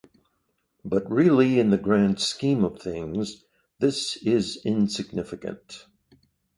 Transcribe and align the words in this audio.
But 0.83 1.07
really 1.11 1.59
in 1.59 1.69
the 1.69 1.77
grand 1.77 2.19
scheme 2.19 2.63
of 2.63 2.81
things 2.81 3.43
this 3.77 4.17
is 4.17 4.59
insignficant. 4.65 5.85